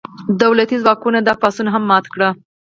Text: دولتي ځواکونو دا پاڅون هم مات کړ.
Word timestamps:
دولتي 0.41 0.75
ځواکونو 0.83 1.19
دا 1.27 1.33
پاڅون 1.41 1.67
هم 1.71 1.83
مات 1.89 2.05
کړ. 2.13 2.19